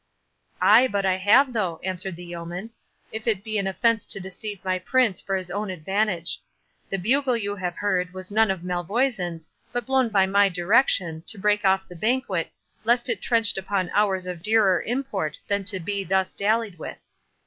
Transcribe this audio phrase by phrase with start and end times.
[0.59, 2.71] "Ay, but I have though," answered the yeoman,
[3.11, 6.41] "if it be an offence to deceive my prince for his own advantage.
[6.89, 11.37] The bugle you have heard was none of Malvoisin's, but blown by my direction, to
[11.37, 12.51] break off the banquet,
[12.83, 16.97] lest it trenched upon hours of dearer import than to be thus dallied with."